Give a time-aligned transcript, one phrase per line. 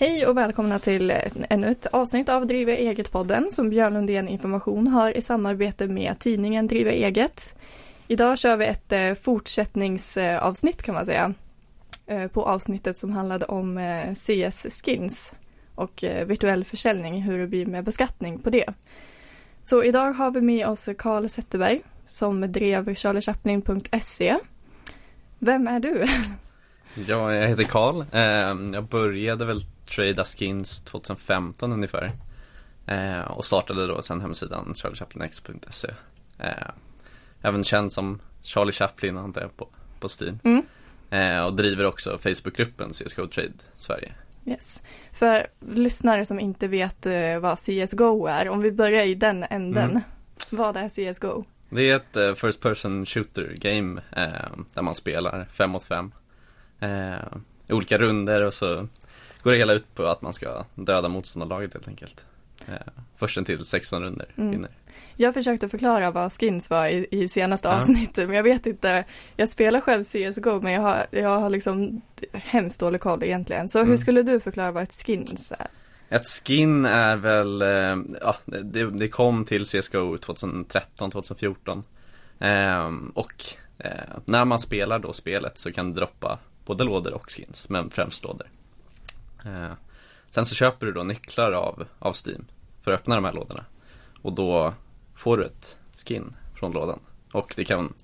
[0.00, 1.12] Hej och välkomna till
[1.50, 6.66] ännu ett avsnitt av Driva eget-podden som Björn Lundén Information har i samarbete med tidningen
[6.66, 7.56] Driva eget.
[8.06, 11.34] Idag kör vi ett eh, fortsättningsavsnitt kan man säga
[12.06, 15.32] eh, på avsnittet som handlade om eh, CS Skins
[15.74, 18.66] och virtuell försäljning, hur det blir med beskattning på det.
[19.62, 24.36] Så idag har vi med oss Karl Zetterberg som drev charliechaplin.se.
[25.38, 26.06] Vem är du?
[26.94, 28.04] Ja, jag heter Karl.
[28.74, 32.12] Jag började väl trada skins 2015 ungefär.
[32.86, 35.88] Eh, och startade då sen hemsidan charliechaplинx.se.
[36.38, 36.70] Eh,
[37.42, 39.68] även känd som Charlie Chaplin antar jag på,
[40.00, 40.38] på Steam.
[40.44, 40.62] Mm.
[41.10, 44.12] Eh, och driver också Facebookgruppen CSGO Trade Sverige.
[44.46, 44.82] Yes.
[45.12, 49.90] För lyssnare som inte vet eh, vad CSGO är, om vi börjar i den änden.
[49.90, 50.02] Mm.
[50.50, 51.44] Vad är CSGO?
[51.68, 56.12] Det är ett uh, First Person Shooter Game uh, där man spelar fem mot fem.
[56.82, 58.88] Uh, olika runder och så
[59.42, 62.24] går det hela ut på att man ska döda motståndarlaget helt enkelt.
[62.68, 62.74] Eh,
[63.16, 64.50] försten till 16 runder mm.
[64.50, 64.70] vinner.
[65.16, 67.74] Jag försökte förklara vad skins var i, i senaste ja.
[67.74, 69.04] avsnittet men jag vet inte.
[69.36, 72.00] Jag spelar själv CSGO men jag har, jag har liksom
[72.32, 73.68] hemskt dålig koll egentligen.
[73.68, 73.90] Så mm.
[73.90, 75.66] hur skulle du förklara vad ett skins är?
[76.08, 81.82] Ett skin är väl, eh, ja det, det kom till CSGO 2013-2014.
[82.38, 83.44] Eh, och
[83.78, 83.90] eh,
[84.24, 88.24] när man spelar då spelet så kan det droppa både lådor och skins, men främst
[88.24, 88.46] lådor.
[89.46, 89.72] Eh,
[90.30, 92.44] sen så köper du då nycklar av, av Steam
[92.82, 93.64] för att öppna de här lådorna.
[94.22, 94.74] Och då
[95.14, 97.00] får du ett skin från lådan.
[97.32, 97.94] Och det kan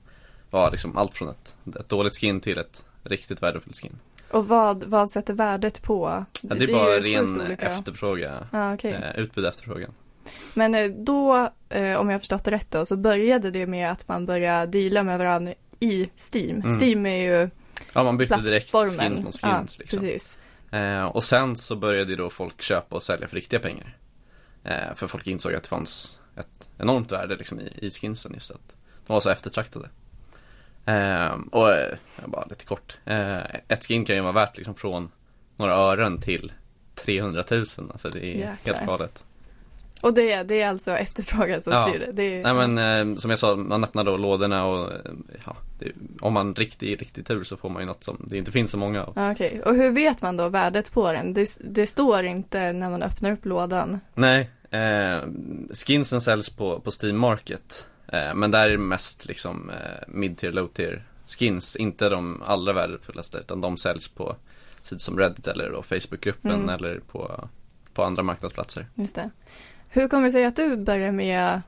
[0.51, 3.99] vara liksom allt från ett, ett dåligt skin till ett riktigt värdefullt skin.
[4.31, 6.25] Och vad, vad sätter värdet på?
[6.43, 8.93] Ja, det är det bara är ren efterfråga, ah, okay.
[8.93, 9.91] eh, utbud efterfrågan.
[10.55, 14.09] Men eh, då, eh, om jag förstått det rätt då, så började det med att
[14.09, 16.63] man började deala med varandra i Steam.
[16.63, 16.81] Mm.
[16.81, 17.51] Steam är ju
[17.93, 19.43] Ja, man bytte direkt skins mot skins.
[19.43, 20.01] Ja, liksom.
[20.01, 20.39] precis.
[20.71, 23.97] Eh, och sen så började då folk köpa och sälja för riktiga pengar.
[24.65, 28.51] Eh, för folk insåg att det fanns ett enormt värde liksom i, i skinsen just
[28.51, 28.75] att
[29.07, 29.89] de var så eftertraktade.
[30.85, 31.97] Eh, och eh,
[32.27, 32.99] bara lite kort.
[33.05, 35.11] Eh, ett skin kan ju vara värt liksom från
[35.57, 36.53] några ören till
[36.95, 37.61] 300 000.
[37.93, 38.75] Alltså det är Jäklar.
[38.75, 39.25] helt galet.
[40.03, 41.89] Och det, det är alltså efterfrågan som ja.
[41.89, 42.13] styr det?
[42.13, 44.99] det är, Nej men eh, som jag sa, man öppnar då lådorna och eh,
[45.47, 48.53] ja, det, om man riktigt, riktigt tur så får man ju något som det inte
[48.53, 49.11] finns så många av.
[49.11, 49.61] Okej, okay.
[49.61, 51.35] och hur vet man då värdet på den?
[51.35, 54.01] Det, det står inte när man öppnar upp lådan?
[54.15, 55.19] Nej, eh,
[55.87, 57.87] skinsen säljs på, på Steam Market.
[58.09, 63.39] Eh, men där är det mest liksom eh, mid-tier, low-tier skins, inte de allra värdefullaste
[63.39, 64.37] utan de säljs på
[64.83, 66.69] sidor som Reddit eller då Facebookgruppen mm.
[66.69, 67.49] eller på,
[67.95, 68.87] på andra marknadsplatser.
[68.95, 69.31] Just det.
[69.97, 71.63] Hur kommer det sig att du började med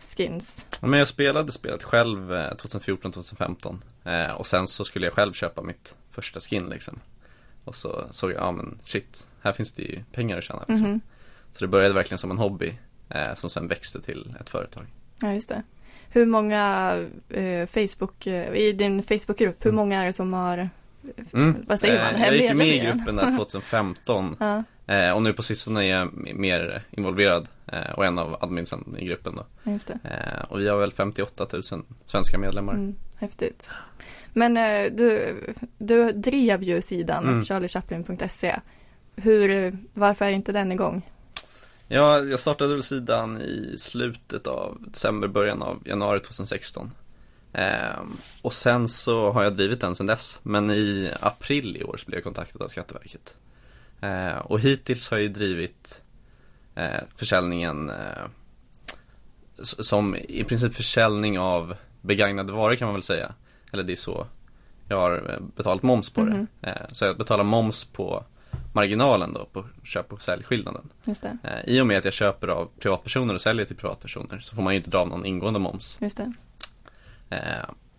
[0.00, 0.66] skins?
[0.80, 5.62] Men jag spelade spelet själv 2014-2015 eh, eh, och sen så skulle jag själv köpa
[5.62, 7.00] mitt första skin liksom.
[7.64, 10.86] Och så såg jag, ja men shit, här finns det ju pengar att tjäna liksom.
[10.86, 11.00] Mm -hmm.
[11.52, 12.74] Så det började verkligen som en hobby
[13.08, 14.86] eh, som sen växte till ett företag.
[15.20, 15.62] Ja, just det.
[16.10, 16.92] Hur många
[17.28, 19.76] eh, Facebook, eh, i din Facebookgrupp, hur mm.
[19.76, 20.70] många är det som har,
[21.32, 21.56] mm.
[21.66, 22.22] vad säger man?
[22.22, 24.62] jag gick med i gruppen där 2015 ja.
[24.88, 29.04] Eh, och nu på sistone är jag mer involverad eh, och en av adminsen i
[29.04, 29.70] gruppen då.
[29.72, 29.98] Just det.
[30.04, 31.62] Eh, och vi har väl 58 000
[32.06, 32.74] svenska medlemmar.
[32.74, 33.72] Mm, häftigt.
[34.32, 35.36] Men eh, du,
[35.78, 37.44] du drev ju sidan mm.
[37.44, 38.60] charliechaplin.se.
[39.16, 41.02] Hur, varför är inte den igång?
[41.88, 46.90] Ja, jag startade väl sidan i slutet av december, början av januari 2016.
[47.52, 48.00] Eh,
[48.42, 50.40] och sen så har jag drivit den sedan dess.
[50.42, 53.34] Men i april i år så blev jag kontaktad av Skatteverket.
[54.00, 56.02] Eh, och hittills har jag ju drivit
[56.74, 58.26] eh, försäljningen eh,
[59.62, 63.34] som i princip försäljning av begagnade varor kan man väl säga.
[63.72, 64.26] Eller det är så
[64.88, 66.38] jag har eh, betalat moms på mm det.
[66.38, 66.76] Mhm.
[66.76, 68.24] Eh, så jag betalar moms på
[68.72, 70.90] marginalen då på köp och säljskillnaden.
[71.04, 71.38] Just det.
[71.42, 74.62] Eh, I och med att jag köper av privatpersoner och säljer till privatpersoner så får
[74.62, 75.98] man ju inte dra av någon ingående moms.
[76.00, 76.32] Just det.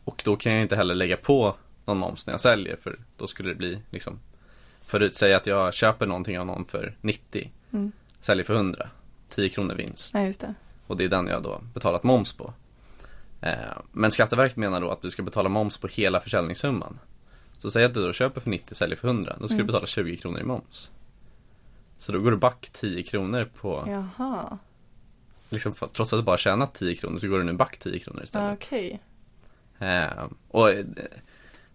[0.04, 1.56] Och då kan jag inte heller lägga på
[1.86, 4.20] någon moms när jag säljer för då skulle det bli liksom
[4.90, 7.92] Förut, säg att jag köper någonting av någon för 90 mm.
[8.22, 8.90] Säljer för 100
[9.30, 10.12] 10 kronor vinst.
[10.14, 10.54] Ja, just det.
[10.88, 12.54] Och det är den jag då betalat moms på.
[13.42, 13.54] Eh,
[13.92, 17.00] Men Skatteverket menar då att du ska betala moms på hela försäljningssumman.
[17.60, 19.66] Så säg att du då köper för 90 säljer för 100 Då ska mm.
[19.68, 20.92] du betala 20 kronor i moms.
[21.98, 24.58] Så då går du back 10 kronor på Jaha.
[25.50, 28.24] Liksom, Trots att du bara tjänat 10 kronor så går du nu back 10 kronor
[28.24, 28.54] istället.
[28.54, 29.02] Okej.
[29.78, 29.90] Okay.
[29.90, 30.70] eh, Och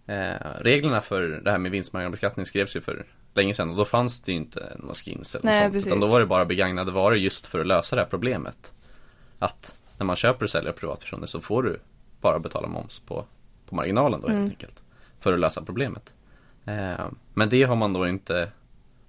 [0.05, 4.21] eh, reglerna för det här med vinstmarginalbeskattning skrevs ju för länge sedan och då fanns
[4.21, 5.73] det ju inte några skins eller Nej, sånt.
[5.73, 5.87] Precis.
[5.87, 8.73] Utan då var det bara begagnade varor just för att lösa det här problemet.
[9.39, 11.79] Att när man köper och säljer privatpersoner så får du
[12.21, 13.25] bara betala moms på,
[13.69, 14.41] på marginalen då mm.
[14.41, 14.81] helt enkelt.
[15.19, 16.13] För att lösa problemet.
[16.65, 18.51] Eh, men det har man då inte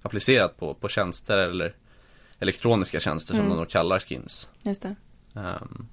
[0.03, 1.75] applicerat på, på tjänster eller
[2.39, 3.51] elektroniska tjänster som Mm.
[3.51, 4.51] de då kallar skins.
[4.63, 4.95] Just det.
[5.35, 5.89] Ehm,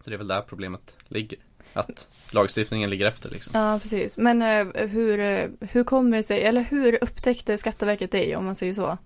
[0.00, 1.38] så det är väl där problemet ligger.
[1.76, 3.50] Att lagstiftningen ligger efter liksom.
[3.54, 4.16] Ja, precis.
[4.16, 8.54] Men eh, hur, eh, hur kommer det sig, eller hur upptäckte Skatteverket dig om man
[8.54, 8.98] säger så?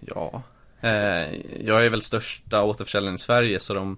[0.00, 0.42] Ja,
[0.80, 3.96] eh, jag är väl största återförsäljaren i Sverige så de,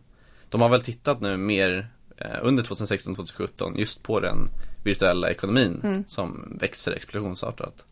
[0.49, 4.49] de har väl tittat nu mer eh, under 2016-2017 just på den
[4.85, 6.05] virtuella ekonomin Mm.
[6.09, 7.85] som växer explosionsartat.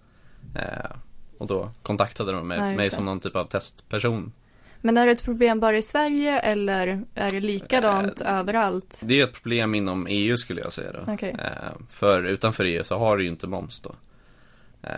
[0.55, 0.91] Eh,
[1.39, 4.33] och då kontaktade de mig, Ja, mig som någon typ av testperson.
[4.84, 9.02] Men är det ett problem bara i Sverige eller är det likadant Eh, överallt?
[9.04, 11.12] Det är ett problem inom EU skulle jag säga då.
[11.12, 11.36] Okej.
[11.38, 13.94] Eh, för utanför EU så har du ju inte moms då.
[14.82, 14.90] Eh,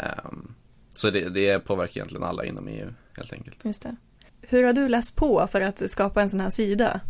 [0.91, 3.65] så det, det påverkar egentligen alla inom EU helt enkelt.
[3.65, 3.97] Just det.
[4.41, 7.01] Hur har du läst på för att skapa en sån här sida?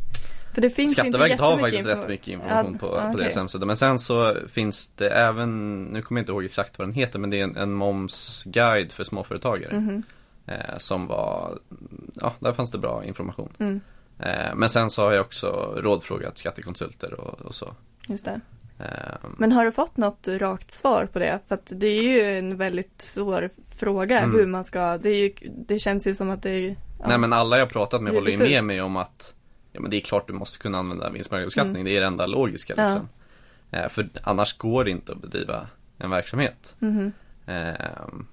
[0.55, 3.67] För det finns Skatteverket inte har faktiskt rätt mycket information Ja, på, på deras hemsida.
[3.67, 7.19] Men sen så finns det även, nu kommer jag inte ihåg exakt vad den heter,
[7.19, 9.75] men det är en, en momsguide för småföretagare.
[9.77, 10.03] Mhm.
[10.47, 11.59] Eh, som var,
[12.21, 13.53] ja, där fanns det bra information.
[13.59, 13.81] Mm,
[14.19, 17.75] Eh, men sen så har jag också rådfrågat skattekonsulter och, och så.
[18.09, 18.41] just det.
[18.79, 21.41] Eh, Men har du fått något rakt svar på det?
[21.49, 24.37] För att det är ju en väldigt svår fråga Mm.
[24.37, 25.35] hur man ska, det, ju,
[25.67, 28.31] det känns ju som att det är ja, Nej men alla jag pratat med håller
[28.33, 29.35] ju med mig om att
[29.73, 31.85] Ja men det är klart du måste kunna använda vinstmarginalbeskattning, Mm.
[31.85, 32.85] det är det enda logiska Ja.
[32.87, 33.09] liksom.
[33.71, 35.67] Eh, för annars går det inte att bedriva
[35.99, 36.77] en verksamhet.
[37.47, 38.27] Ehm,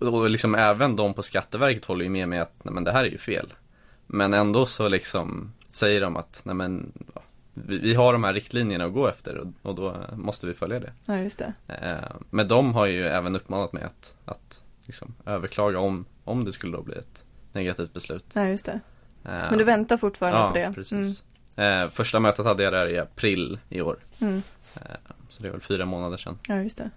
[0.00, 3.04] och liksom även de på Skatteverket håller ju med mig att nej men det här
[3.04, 3.52] är ju fel.
[4.06, 7.22] Men ändå så liksom säger de att nej men ja,
[7.54, 10.80] vi, vi har de här riktlinjerna att gå efter och, och då måste vi följa
[10.80, 10.92] det.
[11.04, 11.52] ja just det.
[11.68, 16.52] Ehm, men de har ju även uppmanat mig att, att liksom överklaga om, om det
[16.52, 18.24] skulle då bli ett negativt beslut.
[18.32, 18.80] Ja just det.
[19.24, 20.72] Ehm, Men du väntar fortfarande ja, på det?
[20.74, 21.22] precis.
[21.56, 23.96] Eh, första mötet hade jag där i april i år.
[24.18, 24.42] Mm, mm,
[25.28, 26.38] Så det är väl fyra månader sedan.
[26.48, 26.90] ja just det.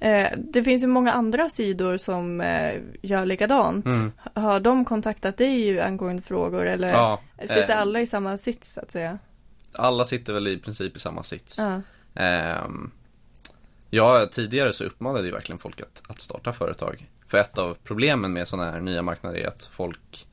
[0.00, 3.86] Eh, det finns ju många andra sidor som eh, gör likadant.
[3.86, 4.12] Mm.
[4.34, 8.80] Har de kontaktat dig angående frågor eller Ja, sitter eh, alla i samma sits så
[8.80, 9.18] att säga?
[9.72, 11.58] alla sitter väl i princip i samma sits.
[11.58, 11.80] Ja,
[12.14, 12.90] Ehm,
[13.90, 17.08] ja, tidigare så uppmanade ju verkligen folk att, att starta företag.
[17.26, 20.26] För ett av problemen med sådana här nya marknader är att folk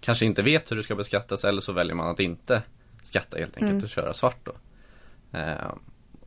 [0.00, 2.62] kanske inte vet hur det ska beskattas eller så väljer man att inte
[3.02, 3.84] skatta helt enkelt Mm.
[3.84, 4.52] och köra svart då.
[5.38, 5.78] Ehm,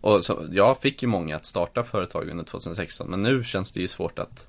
[0.06, 3.80] och så, jag fick ju många att starta företag under 2016 men nu känns det
[3.80, 4.48] ju svårt att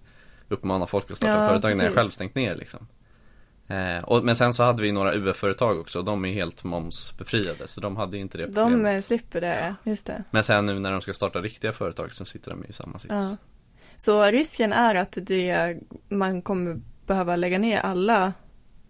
[0.48, 1.94] uppmana folk att starta Ja, företag när jag precis.
[1.94, 2.86] själv stängt ner liksom.
[3.68, 7.80] Eh, och, men sen så hade vi några UF-företag också, de är helt momsbefriade så
[7.80, 8.72] de hade ju inte det problemet.
[8.84, 10.24] de eh, slipper det, just det.
[10.30, 13.12] Men sen nu när de ska starta riktiga företag så sitter de i samma sits.
[13.14, 13.36] Ja.
[13.96, 15.76] Så risken är att det,
[16.08, 18.32] man kommer behöva lägga ner alla.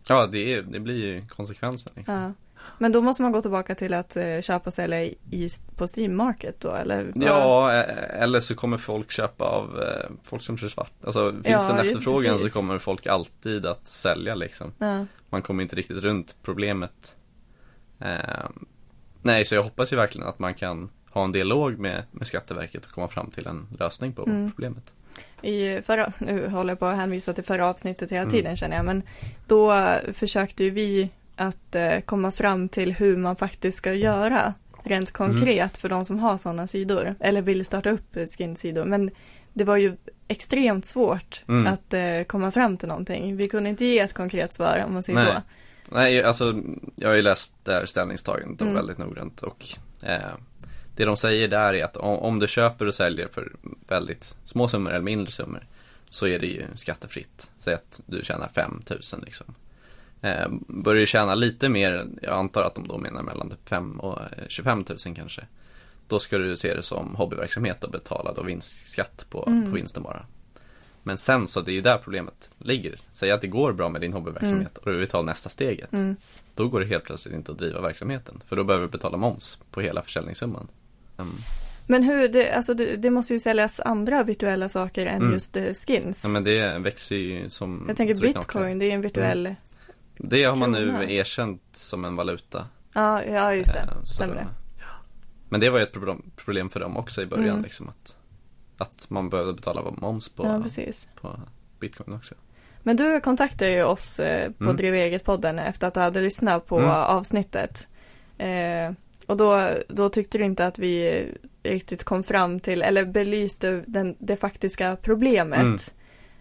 [0.09, 1.93] Ja, det, är, det blir ju konsekvensen.
[1.97, 2.15] Liksom.
[2.15, 2.33] Ja.
[2.79, 6.17] Men då måste man gå tillbaka till att eh, köpa och sälja i, på Steam
[6.17, 7.13] Market då, eller?
[7.15, 10.93] Ja, eh, eller så kommer folk köpa av eh, folk som kör svart.
[11.05, 12.53] Alltså finns Ja, det en efterfrågan precis.
[12.53, 14.73] så kommer folk alltid att sälja liksom.
[14.79, 17.17] Ja, Man kommer inte riktigt runt problemet.
[18.01, 18.49] Eh,
[19.23, 22.85] nej, så jag hoppas ju verkligen att man kan ha en dialog med, med Skatteverket
[22.87, 24.51] och komma fram till en lösning på Mm.
[24.51, 24.93] problemet.
[25.43, 28.31] I förra, nu håller jag på att hänvisa till förra avsnittet hela Mm.
[28.33, 29.03] tiden känner jag, men
[29.47, 29.75] då
[30.13, 35.77] försökte ju vi att eh, komma fram till hur man faktiskt ska göra rent konkret
[35.77, 38.85] för de som har sådana sidor eller vill starta upp skin-sidor.
[38.85, 39.11] Men
[39.53, 39.97] det var ju
[40.29, 41.73] extremt svårt Mm.
[41.73, 43.37] att eh, komma fram till någonting.
[43.37, 45.35] Vi kunde inte ge ett konkret svar om man säger Nej.
[45.35, 45.43] så.
[45.95, 46.55] Nej, alltså
[46.97, 48.75] jag har ju läst det här ställningstagandet Mm.
[48.75, 49.67] väldigt noggrant och
[50.03, 50.19] eh,
[50.97, 53.53] det de säger där är att om, om du köper och säljer för
[53.89, 55.67] väldigt små summor eller mindre summor
[56.11, 57.51] så är det ju skattefritt.
[57.59, 59.55] Säg att du tjänar 5000 liksom.
[60.27, 64.27] Eh, börjar tjäna lite mer, jag antar att de då menar mellan 5 och eh,
[64.49, 65.47] 25 000 kanske.
[66.09, 69.65] Då ska du se det som hobbyverksamhet och betala då vinstskatt på, Mm.
[69.71, 70.27] på vinsten bara.
[71.03, 72.99] Men sen så, det är ju där problemet ligger.
[73.13, 75.93] Säg att det går bra med din hobbyverksamhet och du vill ta nästa steget.
[75.93, 76.17] Mm.
[76.55, 78.43] Då går det helt plötsligt inte att driva verksamheten.
[78.49, 80.69] För då behöver du betala moms på hela försäljningssumman.
[81.19, 81.33] Mm.
[81.87, 85.33] Men hur, det, alltså det, det måste ju säljas andra virtuella saker än Mm.
[85.33, 86.25] just eh, skins.
[86.25, 88.39] Ja men det växer ju som jag tänker knakar.
[88.39, 89.55] bitcoin, det är en virtuell,
[90.19, 91.05] Det har man nu krona.
[91.11, 92.67] erkänt som en valuta.
[92.93, 94.47] ja, ja just det, Eh, så- stämmer det.
[95.49, 95.93] Men det var ju ett
[96.37, 97.63] problem, för dem också i början Mm.
[97.63, 98.17] liksom att,
[98.79, 101.41] att man behövde betala moms på, Ja, på
[101.81, 102.35] bitcoin också.
[102.83, 104.77] Men du kontaktade ju oss eh, på Mm.
[104.77, 106.91] Driv eget-podden efter att du hade lyssnat på Mm.
[106.91, 107.89] avsnittet.
[108.39, 108.93] Eh,
[109.27, 111.27] och då, då tyckte du inte att vi
[111.63, 115.95] riktigt kom fram till, eller belyste den, det faktiska problemet.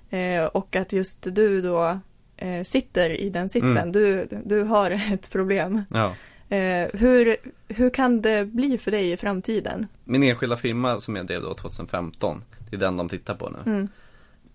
[0.10, 0.42] Mm.
[0.44, 2.00] Eh, och att just du då
[2.38, 3.78] eh, sitter i den sitsen.
[3.78, 3.92] Mm.
[3.92, 5.82] Du, du har ett problem.
[5.90, 6.16] Ja.
[6.50, 7.36] Eh, hur,
[7.68, 9.88] hur kan det bli för dig i framtiden?
[10.04, 13.72] Min enskilda firma som jag drev då 2015 det är den de tittar på nu.
[13.72, 13.88] Mm.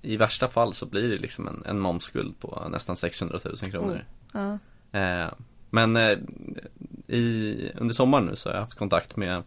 [0.02, 4.04] I värsta fall så blir det liksom en, en momsskuld på nästan 600 000 kronor.
[4.32, 4.58] Ja.
[4.92, 5.32] Eh,
[5.70, 6.18] men eh,
[7.06, 9.42] i, under sommaren nu så har jag haft kontakt med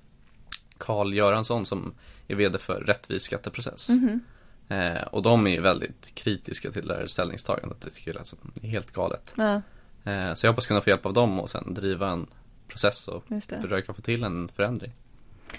[0.77, 1.93] Karl Göransson som
[2.27, 3.89] är vd för Rättvis skatteprocess.
[3.89, 4.19] Mhm.
[4.67, 7.77] Eh, och de är väldigt kritiska till det här ställningstagandet.
[7.84, 9.34] Jag tycker alltså, det är helt galet.
[9.38, 9.62] ja,
[10.05, 12.27] Eh, så jag hoppas kunna få hjälp av dem och sen driva en
[12.67, 13.41] process och det.
[13.62, 14.91] försöka få till en förändring.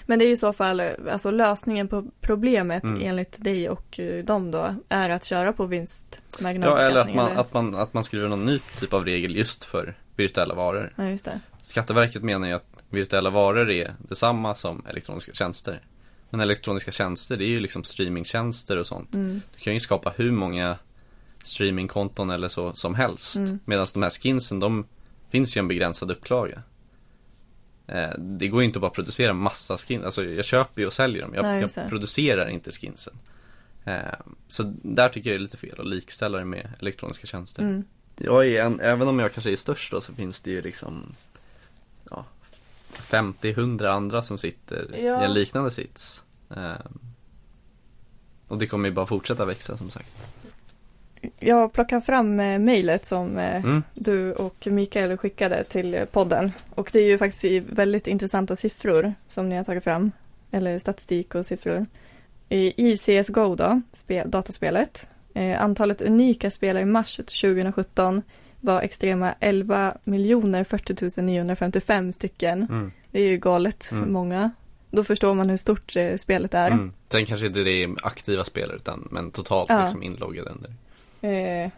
[0.05, 0.81] Men det är i så fall,
[1.11, 3.01] alltså lösningen på problemet Mm.
[3.01, 7.15] enligt dig och eh, dem då, är att köra på Ja, vinstmarginalbeskattning?
[7.15, 9.95] eller att man, att, man, att man skriver någon ny typ av regel just för
[10.15, 10.93] virtuella varor.
[10.95, 11.39] Ja, det.
[11.63, 15.79] Skatteverket menar ju att virtuella varor är detsamma som elektroniska tjänster.
[16.35, 19.13] Men elektroniska tjänster, det är ju liksom streamingtjänster och sånt.
[19.13, 19.41] Mm.
[19.55, 20.77] Du kan ju skapa hur många
[21.43, 23.35] streamingkonton eller så som helst.
[23.35, 23.59] Mm.
[23.65, 24.85] Medan de här skinsen, de
[25.29, 26.61] finns ju en begränsad upplaga.
[27.87, 30.93] Eh, det går ju inte att bara producera massa skins, alltså jag köper ju och
[30.93, 31.33] säljer dem.
[31.33, 33.13] Jag, Nej, jag producerar inte skinsen.
[33.85, 33.95] Eh,
[34.47, 37.63] så där tycker jag det är lite fel att likställa det med elektroniska tjänster.
[37.63, 37.83] Mm.
[38.17, 41.15] Jag är en, även om jag kanske är störst då så finns det ju liksom
[42.09, 42.25] ja,
[42.95, 45.21] 50-100 andra som sitter Ja.
[45.21, 46.24] i en liknande sits.
[46.49, 46.73] Eh,
[48.47, 50.09] och det kommer ju bara fortsätta växa som sagt.
[51.39, 53.83] Jag plockar fram eh, mejlet som eh, Mm.
[53.93, 56.51] du och Mikael skickade till podden.
[56.69, 60.11] Och det är ju faktiskt väldigt intressanta siffror som ni har tagit fram.
[60.51, 61.85] Eller statistik och siffror.
[62.49, 65.09] I CSGO då, spel, dataspelet.
[65.33, 68.21] Eh, antalet unika spelare i mars 2017
[68.61, 69.97] var extrema 11
[70.65, 72.63] 40 955 stycken.
[72.69, 72.91] Mm.
[73.11, 74.13] Det är ju galet Mm.
[74.13, 74.51] många.
[74.95, 76.67] Då förstår man hur stort eh, spelet är.
[76.71, 76.93] Mm.
[77.11, 79.81] Sen kanske inte det är aktiva spelare utan men totalt Ja.
[79.81, 80.73] liksom inloggade under.
[81.21, 81.71] Eh,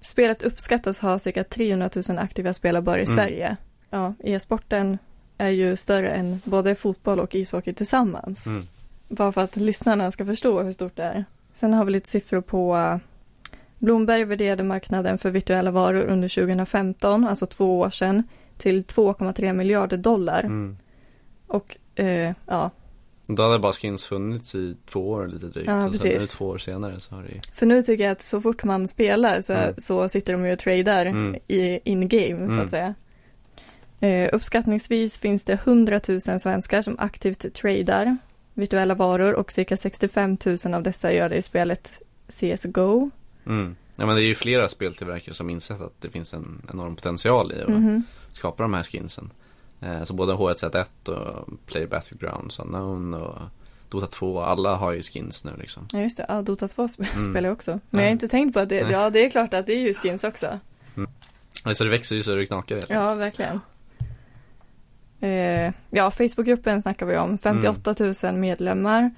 [0.00, 3.16] spelet uppskattas ha cirka 300 000 aktiva spelare bara i Mm.
[3.16, 3.56] Sverige.
[3.90, 4.98] Ja, e-sporten
[5.38, 8.46] är ju större än både fotboll och ishockey tillsammans.
[8.46, 8.62] Mm.
[9.08, 11.24] Bara för att lyssnarna ska förstå hur stort det är.
[11.54, 12.96] Sen har vi lite siffror på uh,
[13.78, 18.22] Bloomberg värderade marknaden för virtuella varor under 2015, alltså två år sedan,
[18.58, 20.40] till 2,3 miljarder dollar.
[20.40, 20.76] Mm.
[21.46, 22.70] Och eh, ja,
[23.26, 25.68] Då hade bara skins funnits i två år lite drygt.
[25.68, 28.12] Ja, och sen nu två år senare så har det ju för nu tycker jag
[28.12, 29.74] att så fort man spelar så, Mm.
[29.78, 31.36] så sitter de ju och tradar Mm.
[31.48, 32.64] i in-game så Mm.
[32.64, 32.94] att säga.
[34.00, 38.16] Eh, uppskattningsvis finns det 100 000 svenskar som aktivt tradar
[38.54, 41.92] virtuella varor och cirka 65 000 av dessa gör det i spelet
[42.28, 43.10] CSGO.
[43.46, 43.76] mm.
[43.96, 47.52] Ja men det är ju flera speltillverkare som insett att det finns en enorm potential
[47.52, 48.02] i att Mhm.
[48.32, 49.30] skapa de här skinsen.
[49.82, 53.38] Eh, så både H1Z1 och Player Battlegrounds Unknown och
[53.88, 55.86] Dota 2, alla har ju skins nu liksom.
[55.92, 57.30] Ja just det, ja, Dota 2 sp- Mm.
[57.32, 57.70] spelar jag också.
[57.70, 57.98] Men Ja.
[58.00, 59.94] jag har inte tänkt på att det, ja det är klart att det är ju
[59.94, 60.58] skins också.
[61.64, 63.60] Alltså det växer ju så det knakar helt Ja, verkligen.
[65.20, 67.38] Eh, ja, Facebookgruppen snackar vi om.
[67.38, 69.10] 58 000 medlemmar.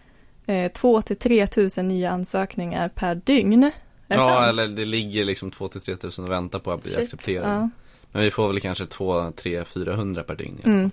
[0.47, 3.63] Eh, 2 till 3 000 nya ansökningar per dygn.
[3.65, 3.71] Är
[4.07, 4.49] det Ja, sant?
[4.49, 7.55] eller det ligger liksom 2-3 tusen och väntar på att bli Shit, accepterade.
[7.55, 7.71] Ja.
[8.15, 10.61] Men vi får väl kanske 2, 3, 400 per dygn.
[10.65, 10.91] Mm.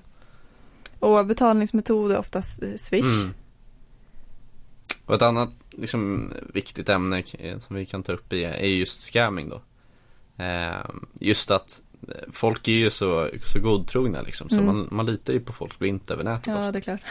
[0.99, 3.21] Och betalningsmetod är oftast Swish.
[3.21, 3.33] Mm.
[5.05, 7.23] Och ett annat liksom, viktigt ämne
[7.59, 9.61] som vi kan ta upp i är just scamming då.
[10.43, 10.85] Eh,
[11.19, 14.65] just att eh, folk är ju så, så godtrogna liksom, så Mm.
[14.65, 16.71] man, man litar ju på folk blint över nätet Ja, ofta.
[16.71, 17.01] det är klart.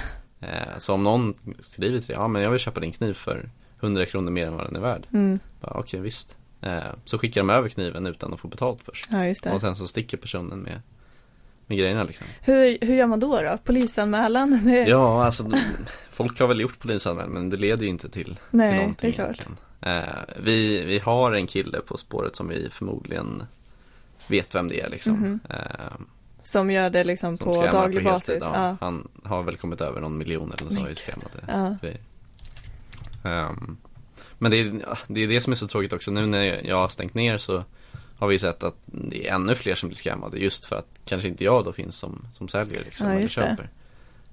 [0.40, 3.50] Eh, så om någon skriver till dig, ja men jag vill köpa din kniv för
[3.80, 5.06] 100 kronor mer än vad den är värd.
[5.12, 5.38] Mm.
[5.60, 6.36] Okej, visst.
[6.62, 9.08] Eh, så skickar de över kniven utan att få betalt först.
[9.10, 9.60] Ja, just Och det.
[9.60, 10.80] sen så sticker personen med,
[11.66, 12.26] med grejerna liksom.
[12.40, 13.58] Hur, hur gör man då då?
[13.64, 14.60] Polisanmälan?
[14.64, 15.50] Det- Ja, alltså
[16.10, 19.22] folk har väl gjort polisanmälan men det leder ju inte till, till Nej, någonting det
[19.22, 19.46] är klart.
[19.82, 23.42] Eh, vi, vi har en kille på spåret som vi förmodligen
[24.28, 25.12] vet vem det är liksom.
[25.12, 25.40] Mhm.
[25.50, 25.56] Eh,
[26.42, 28.38] Som gör det liksom som på daglig heltid, basis?
[28.40, 28.76] Ja, Ja.
[28.80, 31.76] Han har väl kommit över någon miljon eller så Men i scammade Ja.
[31.82, 32.00] grejer.
[34.42, 36.10] Men det är, det är det som är så tråkigt också.
[36.10, 37.64] Nu när jag har stängt ner så
[38.18, 41.28] har vi sett att det är ännu fler som blir scammade just för att kanske
[41.28, 43.68] inte jag då finns som, som säljer liksom, Ja, eller köper.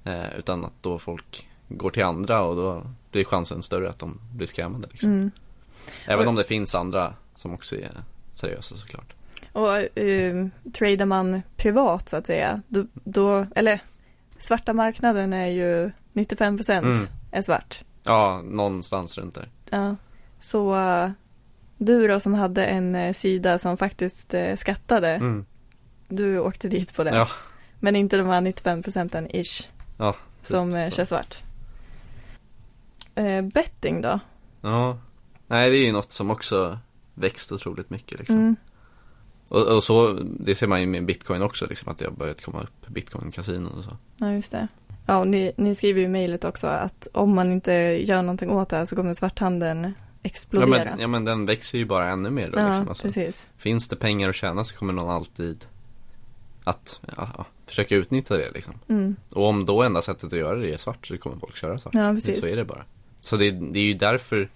[0.04, 4.20] Eh, utan att då folk går till andra och då blir chansen större att de
[4.36, 5.10] blir scammade liksom.
[5.12, 5.32] Mm.
[6.06, 7.92] Även Och- om det finns andra som också är
[8.34, 9.14] seriösa såklart.
[9.52, 13.82] Och eh, tradar man privat så att säga, då, då, eller
[14.38, 17.06] svarta marknaden är ju 95 procent Mm.
[17.32, 17.84] är svart.
[18.04, 19.50] Ja, någonstans runt där.
[19.72, 19.96] Ja.
[20.40, 21.10] Så eh,
[21.78, 25.46] du då som hade en eh, sida som faktiskt eh, skattade, Mm.
[26.08, 27.16] du åkte dit på det.
[27.16, 27.28] Ja.
[27.80, 30.96] Men inte de här 95 procenten ish Ja, som eh, så.
[30.96, 31.44] kör svart.
[33.16, 34.20] Eh, betting då?
[34.62, 34.98] Ja.
[35.48, 36.80] Nej, det är ju något som också
[37.14, 38.36] växt otroligt mycket liksom.
[38.38, 38.56] Mm.
[39.50, 42.42] Och, och så, det ser man ju med bitcoin också liksom att det har börjat
[42.42, 43.98] komma upp bitcoin-kasinon och så.
[44.18, 44.68] Ja, just det.
[45.08, 48.70] Ja, ni, ni skriver ju i mejlet också att om man inte gör någonting åt
[48.70, 49.92] det här så kommer svarthandeln Ja
[50.30, 50.68] explodera.
[50.86, 52.90] men, ja men den växer ju bara ännu mer då Ja, liksom.
[52.90, 53.48] Alltså, precis.
[53.58, 55.66] finns det pengar att tjäna så kommer någon alltid
[56.64, 58.74] att ja, ja, försöka utnyttja det liksom.
[58.90, 59.16] Mm.
[59.36, 61.96] Och om då enda sättet att göra det är svart så kommer folk köra svart.
[61.96, 62.40] Ja, precis.
[62.40, 62.84] Så är det bara.
[63.20, 64.50] Så det, det är ju därför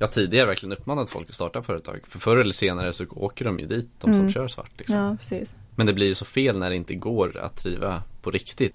[0.00, 2.00] jag tidigare verkligen uppmanat folk att starta företag.
[2.08, 4.32] För förr eller senare så åker de ju dit, de som Mm.
[4.32, 4.70] kör svart.
[4.78, 4.96] Liksom.
[4.96, 5.56] Ja, precis.
[5.76, 8.74] Men det blir ju så fel när det inte går att driva på riktigt.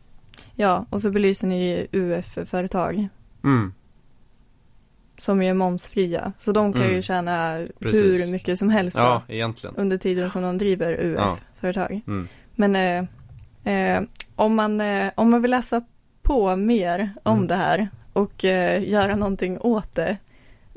[0.55, 3.07] Ja, och så belyser ni UF-företag
[3.43, 3.73] Mm.
[5.19, 6.33] som är momsfria.
[6.39, 6.95] Så de kan Mm.
[6.95, 8.03] ju tjäna Precis.
[8.03, 9.75] hur mycket som helst då, Ja, egentligen.
[9.75, 11.33] under tiden som de driver Ja.
[11.33, 12.01] UF-företag.
[12.07, 12.27] Mm.
[12.55, 14.03] Men eh, eh,
[14.35, 15.83] om, man, eh, om man vill läsa
[16.21, 17.47] på mer om Mm.
[17.47, 20.17] det här och eh, göra någonting åt det,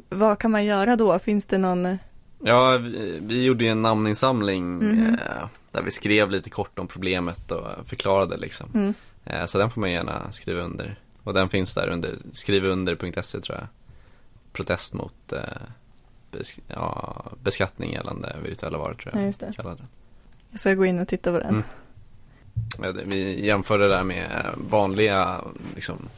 [0.08, 1.18] vad kan man göra då?
[1.18, 1.98] Finns det någon...
[2.44, 5.06] Ja, vi, vi gjorde ju en namninsamling Mhm.
[5.14, 8.70] eh, där vi skrev lite kort om problemet och förklarade liksom.
[8.74, 8.94] Mm.
[9.26, 10.98] Eh, så den får man gärna skriva under.
[11.22, 13.66] Och den finns där under skrivunder.se tror jag.
[14.52, 15.38] Protest mot eh,
[16.32, 19.22] bes- ja, beskattning gällande virtuella varor tror jag.
[19.22, 19.52] Ja, just det.
[19.56, 19.86] kallade den.
[20.50, 21.48] Jag ska gå in och titta på den.
[22.78, 23.08] Mm.
[23.08, 25.40] Vi jämför det där med vanliga
[25.74, 26.08] liksom,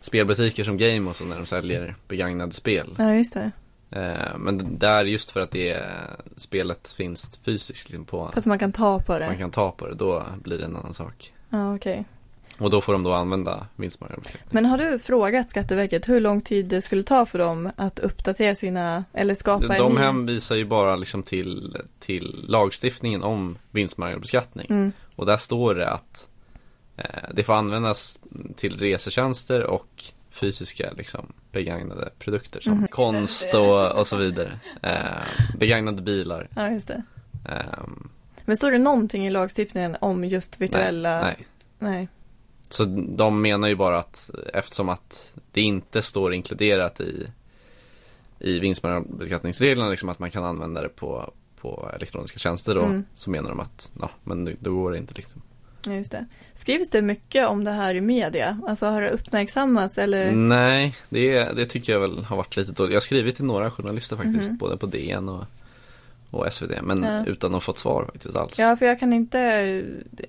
[0.00, 2.94] spelbutiker som Game och så när de säljer begagnade spel.
[2.98, 3.50] Ja, just det.
[3.90, 5.82] Eh, men där just för att det
[6.36, 9.26] spelet finns fysiskt liksom på, För att man kan ta på det.
[9.26, 11.32] man kan ta på det, då blir det en annan sak.
[11.50, 12.04] Ja, okej.
[12.60, 14.48] Och då får de då använda vinstmarginalbeskattning.
[14.50, 18.54] Men har du frågat Skatteverket hur lång tid det skulle ta för dem att uppdatera
[18.54, 24.66] sina, eller skapa en De hänvisar ju bara liksom till, till lagstiftningen om vinstmarginalbeskattning.
[24.70, 24.92] Mm.
[25.16, 26.28] Och där står det att
[26.96, 28.18] eh, det får användas
[28.56, 32.88] till resetjänster och fysiska liksom, begagnade produkter som Mhm.
[32.88, 34.58] konst och, och så vidare.
[34.82, 36.48] Eh, begagnade bilar.
[36.56, 37.02] Ja, just det.
[37.48, 38.08] ehm,
[38.44, 41.20] Men står det någonting i lagstiftningen om just virtuella?
[41.20, 41.36] nej.
[41.78, 42.08] Nej.
[42.70, 47.26] Så de menar ju bara att eftersom att det inte står inkluderat i,
[48.38, 53.04] i vinstmarginalbeskattningsreglerna, liksom att man kan använda det på, på elektroniska tjänster då, Mm.
[53.16, 55.42] så menar de att ja, men då- går det inte liksom.
[55.86, 56.26] Just det.
[56.54, 58.60] Skrivs det mycket om det här i media?
[58.68, 60.32] Alltså har det uppmärksammats eller?
[60.32, 62.90] Nej, det, det tycker jag väl har varit lite dåligt.
[62.92, 64.56] Jag har skrivit till några journalister faktiskt, Mhm.
[64.56, 65.44] både på DN och,
[66.30, 67.24] och SvD, men Ja.
[67.26, 68.58] utan att ha fått svar faktiskt alls.
[68.58, 69.84] Ja, för jag kan inte,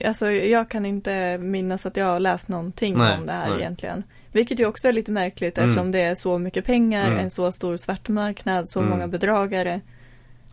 [0.06, 3.60] alltså jag kan inte minnas att jag har läst någonting Nej, om det här nej.
[3.60, 4.04] egentligen.
[4.32, 5.70] Vilket ju också är lite märkligt Mm.
[5.70, 7.20] eftersom det är så mycket pengar, Mm.
[7.20, 8.92] en så stor svartmarknad, så Mm.
[8.92, 9.82] många bedragare.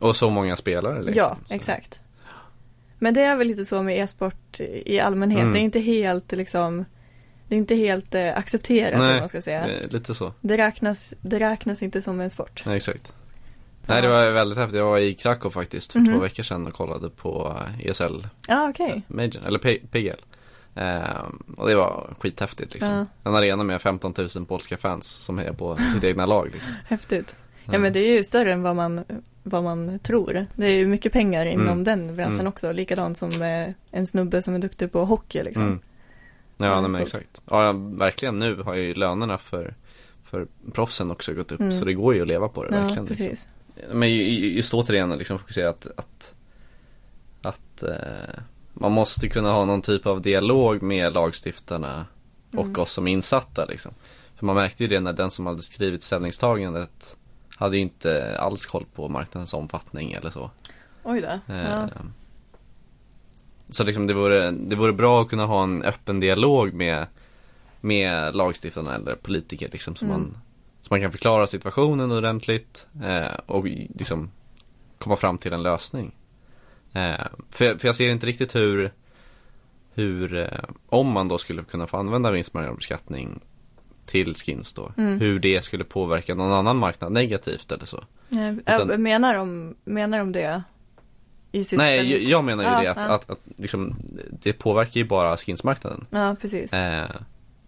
[0.01, 1.15] Och så många spelare liksom.
[1.17, 1.55] ja, så.
[1.55, 2.01] exakt.
[2.99, 5.41] Men det är väl lite så med e-sport i allmänhet.
[5.41, 5.53] Mm.
[5.53, 6.85] Det är inte helt liksom,
[7.49, 9.69] det är inte helt eh, accepterat Nej, om man ska säga.
[9.69, 10.33] Eh, Lite så.
[10.41, 12.63] Det räknas, det räknas inte som en sport.
[12.67, 13.13] Nej, exakt.
[13.88, 14.77] Nej, det var väldigt häftigt.
[14.79, 16.12] Jag var i Krakow faktiskt för Mhm.
[16.14, 19.03] två veckor sedan och kollade på eh, ESL Ja, okej.
[19.09, 20.20] Major, eller P- PGL.
[20.74, 22.92] Ehm, och det var skithäftigt liksom.
[22.92, 23.07] Ja.
[23.31, 26.72] En arena med 15 000 polska fans som hejar på sitt egna lag liksom.
[26.88, 27.37] Häftigt.
[27.72, 29.05] Ja, men det är ju större än vad man,
[29.42, 30.46] vad man tror.
[30.55, 31.85] Det är ju mycket pengar inom Mm.
[31.85, 32.46] den branschen Mm.
[32.46, 32.72] också.
[32.72, 35.62] Likadant som eh, en snubbe som är duktig på hockey liksom.
[35.66, 35.81] Mm.
[36.59, 37.40] Ja, nej, men exakt.
[37.51, 39.74] Ja, verkligen nu har ju lönerna för,
[40.24, 41.61] för proffsen också gått upp.
[41.61, 41.72] Mm.
[41.72, 43.05] Så det går ju att leva på det Ja, verkligen.
[43.07, 43.51] Liksom.
[43.93, 46.35] Men ju- ju- just återigen liksom fokusera att, att,
[47.43, 48.41] att eh,
[48.75, 52.07] man måste kunna ha någon typ av dialog med lagstiftarna
[52.53, 52.81] och Mm.
[52.81, 53.93] oss som insatta liksom.
[54.37, 57.17] För man märkte ju det när den som hade skrivit ställningstagandet
[57.49, 60.51] hade ju inte alls koll på marknadens omfattning eller så.
[61.03, 61.53] Oj då.
[61.55, 61.88] Eh, Ja.
[63.71, 67.07] Så liksom det vore, det vore bra att kunna ha en öppen dialog med,
[67.81, 70.17] med lagstiftarna eller politiker liksom så, Mm.
[70.17, 70.38] man,
[70.88, 73.64] så man kan förklara situationen ordentligt eh, och
[73.98, 74.31] liksom
[74.98, 76.14] komma fram till en lösning.
[76.92, 78.92] Eh, för, jag- för jag ser inte riktigt hur,
[79.94, 80.48] hur eh,
[80.88, 83.40] om man då skulle kunna få använda vinstmarginalbeskattning
[84.07, 85.20] till skins då, Mm.
[85.20, 88.05] hur det skulle påverka någon annan marknad negativt eller så.
[88.29, 90.62] Ja, Utan- äh, menar, de, menar de det?
[91.72, 93.14] Nej, jag, jag menar ju Ja, det att, ja.
[93.14, 93.96] att, att liksom,
[94.31, 96.07] det påverkar ju bara skinsmarknaden.
[96.11, 96.72] Ja, precis.
[96.72, 97.11] Eh,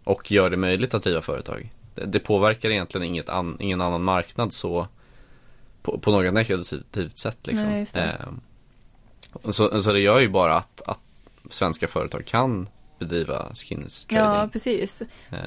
[0.05, 1.73] och gör det möjligt att driva företag.
[1.95, 4.87] Det, det påverkar egentligen inget an, ingen annan marknad så
[5.83, 7.67] på, på något negativt sätt liksom.
[7.67, 8.27] Nej, det.
[9.45, 11.01] Eh, så, så det gör ju bara att, att
[11.51, 14.51] svenska företag kan bedriva skins ja, trading.
[14.51, 15.03] precis.
[15.31, 15.39] Eh,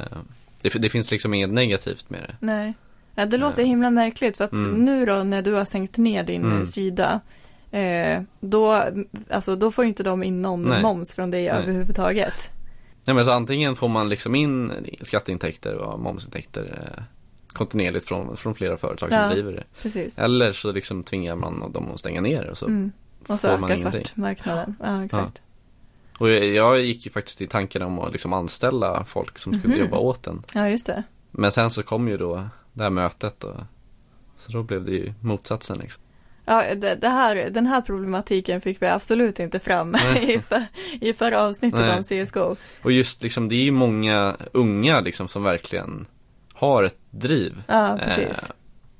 [0.62, 2.36] det, det finns liksom inget negativt med det.
[2.39, 2.74] Nej.
[3.16, 3.68] Ja, det låter Eh.
[3.68, 4.86] himla märkligt för att Mm.
[4.86, 6.60] nu då när du har sänkt ner din Mm.
[6.60, 7.20] eh, sida
[7.72, 8.84] eh, då,
[9.30, 10.82] alltså, då får inte de in någon Nej.
[10.82, 11.52] moms från dig Nej.
[11.52, 12.52] överhuvudtaget.
[13.06, 17.04] Nej men så antingen får man liksom in skatteintäkter och momsintäkter eh,
[17.48, 19.30] kontinuerligt från, från flera företag som Ja.
[19.30, 19.63] driver det.
[19.82, 20.20] Precis.
[20.20, 22.66] Eller så liksom tvingar man dem att stänga ner och så.
[22.66, 22.92] Mm.
[23.28, 24.76] Och så får man ökar svartmarknaden.
[24.84, 25.42] Ja, exakt.
[26.18, 29.74] Och jag, jag gick ju faktiskt i tanken om att liksom anställa folk som skulle
[29.76, 29.84] Mhm.
[29.84, 30.44] jobba åt en.
[30.54, 31.04] Ja, just det.
[31.32, 33.56] Men sen så kom ju då det här mötet och
[34.38, 36.04] så då blev det ju motsatsen liksom.
[36.45, 40.63] Ja, det, det här, den här problematiken fick vi absolut inte fram i, för,
[41.01, 41.97] i förra avsnittet Nej.
[42.19, 42.56] om CSGO.
[42.82, 46.06] Och just liksom det är ju många unga liksom som verkligen
[46.53, 47.63] har ett driv.
[47.67, 48.27] Ja, precis.
[48.27, 48.49] Eh,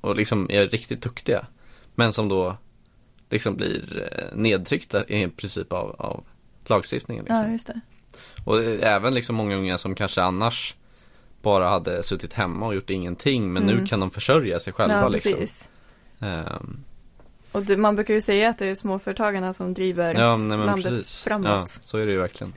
[0.00, 1.46] och liksom är riktigt duktiga.
[1.94, 2.56] Men som då
[3.30, 6.24] liksom blir eh, nedtryckta i princip av, av
[6.66, 7.24] lagstiftningen.
[7.24, 7.44] Liksom.
[7.44, 7.80] Ja, just det.
[8.44, 10.74] Och eh, även liksom många unga som kanske annars
[11.42, 13.52] bara hade suttit hemma och gjort ingenting.
[13.52, 13.86] Men nu Mm.
[13.86, 15.32] kan de försörja sig själva Ja, liksom.
[15.32, 15.70] precis.
[16.20, 16.80] Ehm,
[17.54, 20.94] Och det, man brukar ju säga att det är småföretagarna som driver ja, nej, landet
[20.94, 21.20] precis.
[21.20, 21.50] framåt.
[21.50, 22.52] Ja, så är det ju verkligen.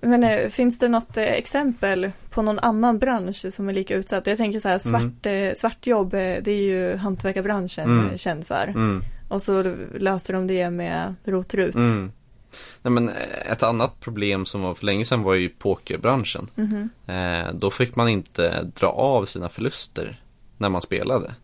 [0.00, 4.26] Men eh, finns det något eh, exempel på någon annan bransch som är lika utsatt?
[4.26, 8.18] Jag tänker så här, svart, eh, svartjobb, eh, det är ju hantverkarbranschen Mm.
[8.18, 8.68] känd för.
[8.68, 9.02] Mm.
[9.28, 11.74] Och så löste de det med rotrut.
[11.74, 12.12] Mm.
[12.82, 13.10] Nej, men
[13.50, 16.48] ett annat problem som var för länge sedan var ju pokerbranschen.
[16.54, 16.90] Mhm.
[17.06, 20.20] Eh, då fick man inte dra av sina förluster
[20.58, 21.34] när man spelade.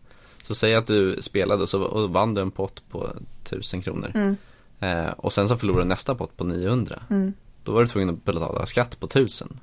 [0.49, 4.11] Så säg att du spelade och så vann du en pott på 1000 kronor.
[4.15, 4.35] Mm.
[4.79, 7.03] Eh, och sen så förlorade du nästa pott på 900.
[7.09, 7.33] Mm.
[7.63, 9.57] Då var du tvungen att betala skatt på 1000.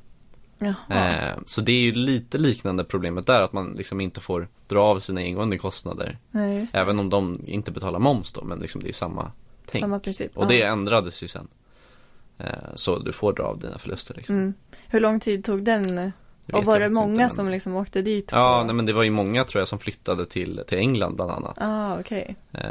[0.58, 0.74] Jaha.
[0.88, 4.80] Eh, så det är ju lite liknande problemet där att man liksom inte får dra
[4.82, 6.18] av sina ingående kostnader.
[6.30, 6.66] Nej.
[6.74, 9.32] Även om de inte betalar moms då men liksom det är samma
[9.66, 9.82] tänk.
[9.82, 10.36] Samma princip.
[10.36, 10.66] Och det Ja.
[10.66, 11.48] ändrades ju sen.
[12.38, 14.36] Eh, så du får dra av dina förluster liksom.
[14.36, 14.54] Mm.
[14.88, 16.12] Hur lång tid tog den?
[16.52, 18.28] Och var det många inte, som liksom åkte dit?
[18.32, 21.30] Ja, nej, men det var ju många tror jag som flyttade till, till England bland
[21.30, 21.58] annat.
[21.60, 22.36] Ah, okej.
[22.52, 22.70] Eh,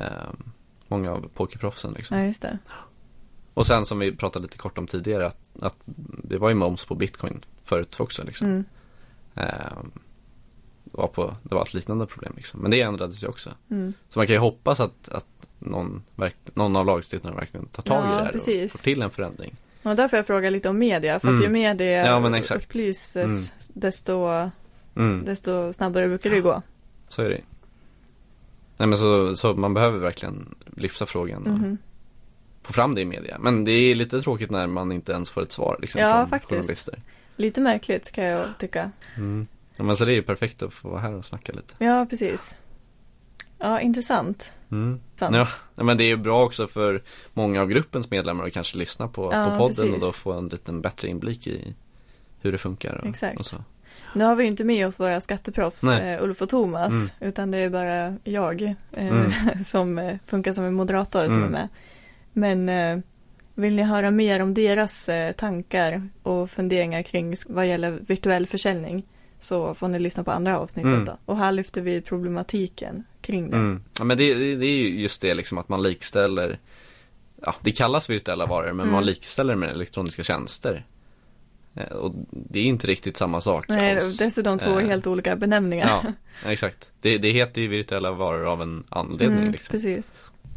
[0.87, 2.17] många av pokerproffsen liksom.
[2.17, 2.57] Ja, just det.
[3.53, 5.77] Och sen som vi pratade lite kort om tidigare att, att
[6.23, 8.47] det var ju moms på bitcoin förut också liksom.
[8.47, 8.65] Mm.
[9.35, 9.77] Eh,
[10.83, 12.59] var på, det var ett liknande problem liksom.
[12.59, 13.49] Men det ändrades ju också.
[13.71, 13.93] Mm.
[14.09, 16.03] Så man kan ju hoppas att, att någon,
[16.53, 18.73] någon av lagstiftarna verkligen tar tag i Ja, det här precis.
[18.73, 19.55] och får till en förändring.
[19.85, 21.19] Och därför jag frågar lite om media.
[21.19, 21.43] För att Mm.
[21.43, 24.27] ju mer det Ja, upplyses, desto,
[24.95, 26.61] Mm, desto snabbare brukar det gå.
[27.09, 27.41] så är det
[28.77, 31.77] Nej men så, så man behöver verkligen lyfta frågan och Mhm.
[32.63, 33.37] få fram det i media.
[33.39, 36.29] Men det är lite tråkigt när man inte ens får ett svar liksom, Ja, från
[36.29, 36.49] faktiskt.
[36.49, 37.01] journalister.
[37.35, 38.91] Lite märkligt kan jag tycka.
[39.17, 39.47] Mm.
[39.77, 41.73] Ja, men så det är ju perfekt att få vara här och snacka lite.
[41.85, 42.55] Ja, precis.
[43.65, 44.53] Ja, intressant.
[44.71, 44.99] Mm.
[45.19, 47.01] Ja, men det är bra också för
[47.33, 49.93] många av gruppens medlemmar att kanske lyssna på, Ja, på podden precis.
[49.93, 51.73] och då få en liten bättre inblick i
[52.41, 52.95] hur det funkar.
[53.01, 53.39] Och, Exakt.
[53.53, 53.61] Och.
[54.15, 57.29] Nu har vi ju inte med oss våra skatteproffs, eh, Ulf och Thomas, Mm.
[57.29, 59.31] utan det är bara jag eh, Mm.
[59.63, 61.43] som eh, funkar som en moderator som Mm.
[61.45, 61.69] är med.
[62.33, 63.03] Men eh,
[63.53, 69.03] vill ni höra mer om deras eh, tankar och funderingar kring vad gäller virtuell försäljning
[69.45, 71.05] så får ni lyssna på andra avsnittet Mm.
[71.05, 71.17] då.
[71.25, 73.57] Och här lyfter vi problematiken kring det.
[73.57, 73.83] Mm.
[73.99, 76.59] Ja, men det, det, det är ju just det liksom att man likställer
[77.41, 78.91] Ja, det kallas virtuella varor men Mm.
[78.93, 80.85] man likställer med elektroniska tjänster.
[81.75, 83.65] Eh, Och det är inte riktigt samma sak.
[83.69, 84.17] Nej, alls.
[84.17, 85.87] dessutom två Eh, helt olika benämningar.
[86.43, 86.91] Ja, exakt.
[87.01, 89.71] Det, det heter ju virtuella varor av en anledning Mm, liksom.
[89.71, 90.11] Precis.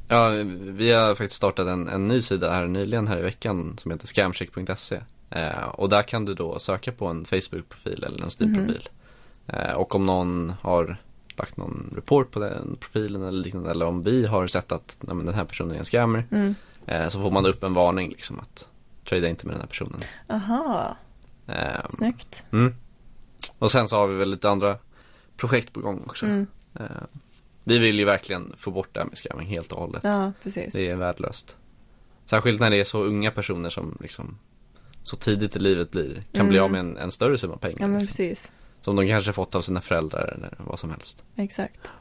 [0.09, 3.91] Ja, vi har faktiskt startat en, en ny sida här nyligen här i veckan som
[3.91, 5.01] heter scamcheck.se.
[5.31, 8.89] Eh, och där kan du då söka på en Facebook-profil eller en Steam-profil.
[9.47, 10.97] Eh, och om någon har
[11.37, 15.17] lagt någon report på den profilen eller liknande eller om vi har sett att nej,
[15.25, 16.55] den här personen är en scammer Mm.
[16.87, 18.69] eh, så får man upp en varning liksom att
[19.09, 20.01] trada inte med den här personen.
[20.29, 20.97] Aha,
[21.47, 22.45] Eh, snyggt.
[22.53, 22.75] mm.
[23.59, 24.79] Och sen så har vi väl lite andra
[25.37, 26.27] projekt på gång också.
[26.27, 26.47] Mm.
[26.75, 26.87] Eh,
[27.65, 30.01] vi vill ju verkligen få bort det här med scamming helt och hållet.
[30.05, 30.73] Ja, precis.
[30.73, 31.57] Det är värdelöst.
[32.27, 34.39] Särskilt när det är så unga personer som liksom
[35.09, 36.65] så tidigt i livet blir, kan bli Mm.
[36.65, 37.77] av med en, en större summa pengar.
[37.81, 38.17] Ja, men liksom.
[38.17, 38.53] precis.
[38.81, 41.25] Som de kanske fått av sina föräldrar eller vad som helst.
[41.37, 41.93] Exakt.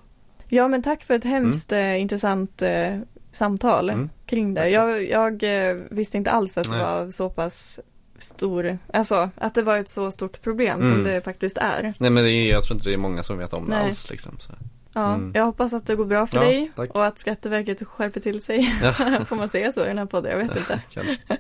[0.50, 3.00] Ja, men tack för ett hemskt eh, intressant eh,
[3.32, 4.10] samtal Mm.
[4.26, 4.70] kring det.
[4.70, 6.80] Jag, jag eh, visste inte alls att det Nej.
[6.82, 7.80] var så pass
[8.18, 11.04] stor, alltså att det var ett så stort problem som Mm.
[11.04, 11.94] det faktiskt är.
[12.00, 13.84] Nej men det är, jag tror inte det är många som vet om det Nej.
[13.90, 14.36] alls liksom.
[14.40, 14.52] Så.
[14.94, 15.32] Ja, Mm.
[15.36, 16.90] jag hoppas att det går bra för Ja, dig tack.
[16.96, 18.76] och att Skatteverket skärper till sig.
[18.82, 18.94] Ja.
[19.26, 20.32] Får man säga så i den här podden?
[20.32, 20.58] Jag vet
[20.98, 21.18] inte.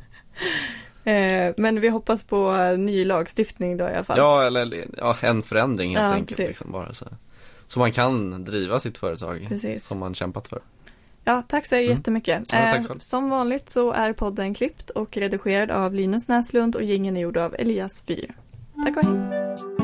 [1.12, 4.18] Eh, men vi hoppas på ny lagstiftning då i alla fall.
[4.18, 6.40] Ja eller ja, en förändring helt Ja, enkelt.
[6.40, 7.06] Liksom, bara, så.
[7.68, 9.86] så man kan driva sitt företag Precis.
[9.88, 10.60] som man kämpat för.
[11.24, 11.90] Ja, tack så Mm.
[11.90, 12.44] jättemycket.
[12.54, 17.18] Ja, Eh, som vanligt så är podden klippt och redigerad av Linus Näslund och gingen
[17.18, 18.36] är gjord av Elias Fyr.
[18.86, 19.77] Tack och hej!